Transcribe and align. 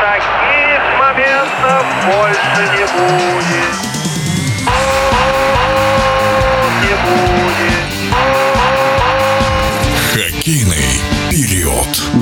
Таких 0.00 0.82
моментов 0.98 1.84
больше 2.06 2.62
не 2.72 2.86
будет. 2.86 3.23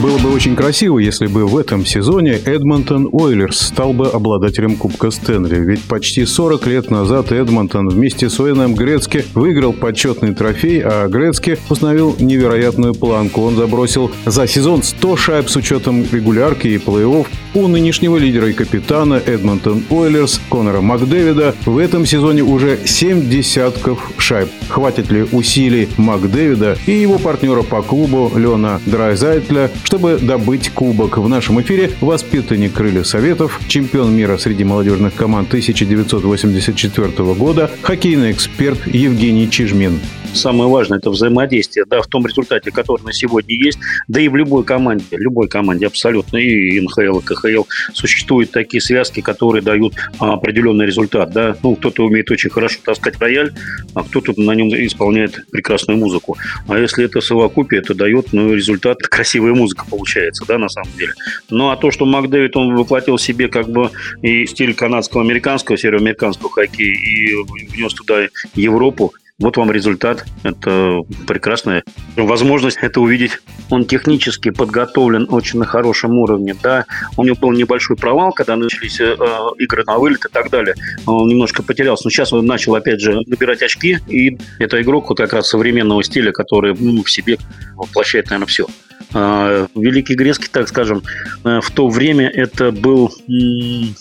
Было 0.01 0.19
бы 0.19 0.33
очень 0.33 0.57
красиво, 0.57 0.99
если 0.99 1.27
бы 1.27 1.47
в 1.47 1.57
этом 1.57 1.85
сезоне 1.85 2.33
Эдмонтон 2.33 3.09
Ойлерс 3.13 3.61
стал 3.61 3.93
бы 3.93 4.09
обладателем 4.09 4.77
Кубка 4.77 5.11
Стэнли. 5.11 5.57
Ведь 5.57 5.83
почти 5.83 6.25
40 6.25 6.67
лет 6.67 6.91
назад 6.91 7.31
Эдмонтон 7.31 7.89
вместе 7.89 8.31
с 8.31 8.41
Уэном 8.41 8.75
Грецки 8.75 9.25
выиграл 9.35 9.73
почетный 9.73 10.35
трофей, 10.35 10.81
а 10.83 11.09
Грецки 11.09 11.59
установил 11.69 12.17
невероятную 12.19 12.95
планку. 12.95 13.43
Он 13.43 13.57
забросил 13.57 14.11
за 14.25 14.47
сезон 14.47 14.83
100 14.83 15.17
шайб 15.17 15.51
с 15.51 15.57
учетом 15.57 16.07
регулярки 16.11 16.69
и 16.69 16.79
плей-офф. 16.79 17.27
У 17.55 17.69
нынешнего 17.69 18.17
лидера 18.17 18.49
и 18.49 18.55
капитана 18.55 19.15
Эдмонтон 19.15 19.85
Ойлерс 19.91 20.41
Конора 20.51 20.81
Макдэвида 20.81 21.55
в 21.67 21.77
этом 21.77 22.07
сезоне 22.07 22.43
уже 22.43 22.79
7 22.87 23.29
десятков 23.29 24.11
шайб. 24.17 24.49
Хватит 24.69 25.11
ли 25.11 25.27
усилий 25.33 25.91
Макдэвида 25.99 26.79
и 26.87 26.93
его 26.93 27.19
партнера 27.19 27.63
по 27.63 27.83
клубу 27.83 28.33
Леона 28.35 28.81
Драйзайтля, 28.87 29.71
чтобы 29.85 30.17
добыть 30.17 30.71
кубок? 30.71 31.19
В 31.19 31.29
нашем 31.29 31.61
эфире 31.61 31.91
воспитанник 32.01 32.73
Крылья 32.73 33.03
Советов, 33.03 33.61
чемпион 33.69 34.17
мира 34.17 34.39
среди 34.39 34.65
молодежных 34.65 35.15
команд 35.15 35.49
1984 35.49 37.35
года, 37.35 37.71
хоккейный 37.83 38.33
эксперт 38.33 38.87
Евгений 38.87 39.51
Чижмин. 39.51 40.01
Самое 40.35 40.69
важное– 40.71 40.99
это 40.99 41.11
взаимодействие, 41.11 41.85
да, 41.89 42.01
в 42.01 42.07
том 42.07 42.27
результате, 42.27 42.71
который 42.71 43.03
на 43.03 43.13
сегодня 43.13 43.55
есть, 43.55 43.79
да 44.09 44.21
и 44.21 44.29
в 44.29 44.37
любой 44.37 44.65
команде, 44.65 45.05
любой 45.13 45.49
команде 45.49 45.87
абсолютно, 45.87 46.39
и 46.39 46.81
НХЛ, 46.81 47.19
и 47.19 47.23
КХЛ, 47.23 47.65
существуют 47.93 48.51
такие 48.51 48.81
связки, 48.81 49.21
которые 49.21 49.63
дают 49.63 49.95
а, 50.19 50.33
определенный 50.33 50.87
результат, 50.87 51.33
да, 51.33 51.57
ну, 51.63 51.77
кто-то 51.77 52.07
умеет 52.07 52.31
очень 52.31 52.51
хорошо 52.51 52.79
таскать 52.83 53.19
рояль, 53.21 53.53
а 53.95 54.03
кто-то 54.03 54.33
на 54.37 54.53
нем 54.53 54.69
исполняет 54.69 55.45
прекрасную 55.51 55.99
музыку, 55.99 56.37
а 56.67 56.79
если 56.79 57.05
это 57.05 57.21
совокупие, 57.21 57.83
это 57.83 57.95
дает, 57.95 58.33
ну, 58.33 58.55
результат, 58.55 58.99
красивая 59.03 59.53
музыка 59.55 59.85
получается, 59.89 60.45
да, 60.47 60.57
на 60.57 60.69
самом 60.69 60.91
деле. 60.97 61.13
Ну, 61.51 61.71
а 61.71 61.77
то, 61.77 61.91
что 61.91 62.07
Макдэвид, 62.07 62.57
он 62.57 62.75
воплотил 62.75 63.19
себе 63.19 63.49
как 63.49 63.69
бы 63.69 63.91
и 64.23 64.47
стиль 64.47 64.75
канадского, 64.75 65.23
американского, 65.23 65.77
североамериканского 65.77 66.51
хоккея, 66.51 66.95
и 66.95 67.35
внес 67.75 67.93
туда 67.93 68.29
Европу, 68.55 69.13
вот 69.43 69.57
вам 69.57 69.73
результат. 69.73 70.25
Это 70.45 71.01
прекрасная 71.27 71.83
возможность 72.17 72.79
это 72.81 73.01
увидеть. 73.01 73.33
Он 73.71 73.85
технически 73.85 74.51
подготовлен 74.51 75.27
очень 75.31 75.59
на 75.59 75.67
хорошем 75.67 76.17
уровне. 76.19 76.55
Да, 76.63 76.87
у 77.17 77.25
него 77.25 77.37
был 77.37 77.51
небольшой 77.51 77.97
провал, 77.97 78.33
когда 78.33 78.55
начались 78.57 79.01
э, 79.01 79.17
игры 79.59 79.85
на 79.85 79.99
вылет 79.99 80.25
и 80.25 80.29
так 80.33 80.51
далее. 80.51 80.75
Он 81.07 81.29
немножко 81.29 81.63
потерялся. 81.63 82.05
Но 82.05 82.11
сейчас 82.11 82.33
он 82.33 82.47
начал, 82.47 82.75
опять 82.77 83.01
же, 83.01 83.21
набирать 83.27 83.63
очки. 83.63 83.99
И 84.09 84.39
это 84.59 84.81
игрок 84.81 85.09
вот 85.09 85.19
как 85.19 85.33
раз 85.33 85.49
современного 85.49 86.03
стиля, 86.05 86.31
который 86.31 86.75
ну, 86.79 87.03
в 87.03 87.11
себе 87.11 87.39
воплощает, 87.75 88.27
наверное, 88.27 88.47
все. 88.47 88.67
А, 89.13 89.67
Великий 89.75 90.15
Грецкий, 90.15 90.49
так 90.53 90.69
скажем, 90.69 91.03
э, 91.45 91.61
в 91.61 91.71
то 91.73 91.89
время 91.89 92.29
это 92.29 92.71
был 92.71 93.13
м- 93.29 93.95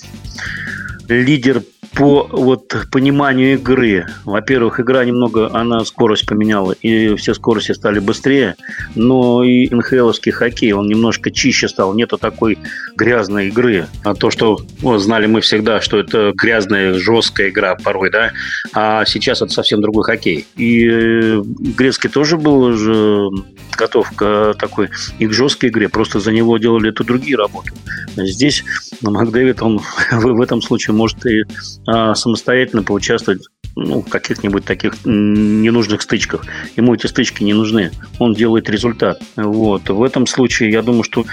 лидер 1.09 1.63
по 1.93 2.27
вот 2.31 2.73
пониманию 2.91 3.53
игры. 3.53 4.05
Во-первых, 4.23 4.79
игра 4.79 5.03
немного, 5.03 5.49
она 5.53 5.83
скорость 5.83 6.25
поменяла, 6.25 6.71
и 6.71 7.15
все 7.15 7.33
скорости 7.33 7.73
стали 7.73 7.99
быстрее, 7.99 8.55
но 8.95 9.43
и 9.43 9.69
НХЛовский 9.73 10.31
хоккей, 10.31 10.71
он 10.71 10.87
немножко 10.87 11.31
чище 11.31 11.67
стал, 11.67 11.93
нету 11.93 12.17
такой 12.17 12.57
грязной 12.95 13.49
игры. 13.49 13.87
А 14.03 14.13
то, 14.13 14.29
что 14.29 14.59
ну, 14.81 14.97
знали 14.97 15.25
мы 15.25 15.41
всегда, 15.41 15.81
что 15.81 15.97
это 15.97 16.31
грязная, 16.35 16.93
жесткая 16.93 17.49
игра 17.49 17.75
порой, 17.75 18.09
да, 18.09 18.31
а 18.73 19.03
сейчас 19.05 19.41
это 19.41 19.51
совсем 19.51 19.81
другой 19.81 20.03
хоккей. 20.03 20.47
И 20.55 20.87
э, 20.87 21.41
Грецкий 21.43 22.09
тоже 22.09 22.37
был 22.37 22.61
уже 22.61 23.29
готов 23.77 24.11
к 24.15 24.55
такой 24.57 24.89
и 25.19 25.27
к 25.27 25.33
жесткой 25.33 25.69
игре, 25.69 25.89
просто 25.89 26.19
за 26.19 26.31
него 26.31 26.57
делали 26.57 26.89
это 26.89 27.03
другие 27.03 27.35
работы. 27.35 27.71
Здесь 28.15 28.63
Макдэвид, 29.01 29.61
он 29.61 29.79
в 30.11 30.41
этом 30.41 30.61
случае 30.61 30.95
может 30.95 31.25
и 31.25 31.43
а, 31.87 32.15
самостоятельно 32.15 32.83
поучаствовать 32.83 33.41
ну, 33.75 34.01
каких-нибудь 34.01 34.65
таких 34.65 35.05
ненужных 35.05 36.01
стычках. 36.01 36.45
Ему 36.75 36.93
эти 36.93 37.07
стычки 37.07 37.43
не 37.43 37.53
нужны. 37.53 37.91
Он 38.19 38.33
делает 38.33 38.69
результат. 38.69 39.21
Вот. 39.35 39.89
В 39.89 40.03
этом 40.03 40.27
случае, 40.27 40.71
я 40.71 40.81
думаю, 40.81 41.03
что 41.03 41.25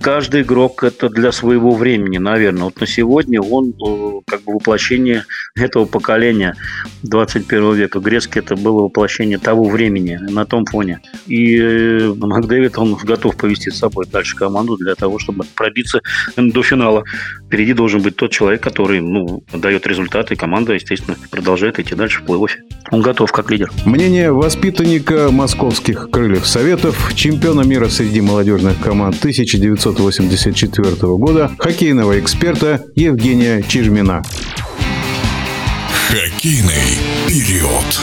каждый 0.00 0.42
игрок 0.42 0.82
это 0.82 1.08
для 1.08 1.32
своего 1.32 1.74
времени, 1.74 2.18
наверное. 2.18 2.64
Вот 2.64 2.80
на 2.80 2.86
сегодня 2.86 3.40
он 3.40 3.70
э, 3.70 4.20
как 4.26 4.42
бы 4.42 4.54
воплощение 4.54 5.24
этого 5.56 5.84
поколения 5.84 6.56
21 7.02 7.74
века. 7.74 8.00
Грецкий 8.00 8.40
это 8.40 8.56
было 8.56 8.82
воплощение 8.82 9.38
того 9.38 9.64
времени 9.64 10.16
на 10.16 10.44
том 10.44 10.66
фоне. 10.66 11.00
И 11.26 11.58
э, 11.58 12.14
Макдэвид, 12.14 12.78
он 12.78 12.94
готов 12.94 13.36
повести 13.36 13.70
с 13.70 13.78
собой 13.78 14.06
дальше 14.10 14.36
команду 14.36 14.76
для 14.76 14.94
того, 14.94 15.18
чтобы 15.18 15.44
пробиться 15.54 16.00
до 16.36 16.62
финала. 16.62 17.04
Впереди 17.46 17.72
должен 17.72 18.02
быть 18.02 18.16
тот 18.16 18.30
человек, 18.32 18.62
который 18.62 19.00
ну, 19.00 19.42
дает 19.52 19.86
результаты, 19.86 20.34
и 20.34 20.36
команда, 20.36 20.74
естественно, 20.74 21.16
продолжает 21.30 21.78
идти 21.84 21.94
дальше 21.94 22.20
в 22.20 22.24
плей-оффе. 22.24 22.58
Он 22.90 23.02
готов 23.02 23.32
как 23.32 23.50
лидер. 23.50 23.70
Мнение 23.84 24.32
воспитанника 24.32 25.30
московских 25.30 26.10
крыльев 26.10 26.46
Советов, 26.46 27.12
чемпиона 27.14 27.62
мира 27.62 27.88
среди 27.88 28.20
молодежных 28.20 28.80
команд 28.80 29.16
1984 29.18 30.94
года, 31.16 31.50
хоккейного 31.58 32.18
эксперта 32.18 32.84
Евгения 32.94 33.62
Чижмина. 33.62 34.22
Хоккейный 36.08 36.98
период. 37.26 38.00